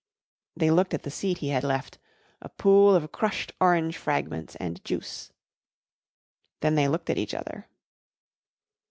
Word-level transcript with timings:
They 0.57 0.71
looked 0.71 0.95
at 0.95 1.03
the 1.03 1.11
seat 1.11 1.37
he 1.45 1.49
had 1.49 1.63
left 1.63 1.99
a 2.41 2.49
pool 2.49 2.95
of 2.95 3.11
crushed 3.11 3.51
orange 3.61 3.95
fragments 3.95 4.55
and 4.55 4.83
juice. 4.83 5.31
Then 6.61 6.73
they 6.73 6.87
looked 6.87 7.11
at 7.11 7.19
each 7.19 7.35
other. 7.35 7.67